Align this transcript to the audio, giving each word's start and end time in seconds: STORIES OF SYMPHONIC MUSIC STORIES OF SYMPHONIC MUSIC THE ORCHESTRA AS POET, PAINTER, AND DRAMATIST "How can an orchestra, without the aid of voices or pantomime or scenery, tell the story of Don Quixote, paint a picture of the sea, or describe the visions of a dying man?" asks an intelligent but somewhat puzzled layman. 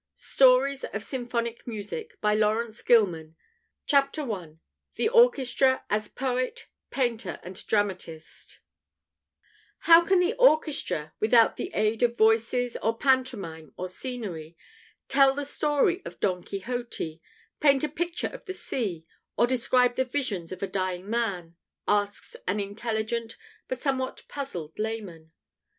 STORIES 0.15 0.83
OF 0.83 1.03
SYMPHONIC 1.03 1.67
MUSIC 1.67 2.13
STORIES 2.13 2.39
OF 2.69 2.73
SYMPHONIC 2.73 3.37
MUSIC 4.17 4.59
THE 4.95 5.09
ORCHESTRA 5.09 5.83
AS 5.91 6.07
POET, 6.07 6.65
PAINTER, 6.89 7.39
AND 7.43 7.63
DRAMATIST 7.67 8.57
"How 9.81 10.03
can 10.03 10.23
an 10.23 10.33
orchestra, 10.39 11.13
without 11.19 11.57
the 11.57 11.69
aid 11.75 12.01
of 12.01 12.17
voices 12.17 12.75
or 12.81 12.97
pantomime 12.97 13.75
or 13.77 13.87
scenery, 13.87 14.57
tell 15.07 15.35
the 15.35 15.45
story 15.45 16.03
of 16.03 16.19
Don 16.19 16.41
Quixote, 16.41 17.21
paint 17.59 17.83
a 17.83 17.87
picture 17.87 18.29
of 18.29 18.45
the 18.45 18.55
sea, 18.55 19.05
or 19.37 19.45
describe 19.45 19.97
the 19.97 20.03
visions 20.05 20.51
of 20.51 20.63
a 20.63 20.67
dying 20.67 21.07
man?" 21.11 21.57
asks 21.87 22.35
an 22.47 22.59
intelligent 22.59 23.37
but 23.67 23.79
somewhat 23.79 24.23
puzzled 24.27 24.79
layman. 24.79 25.31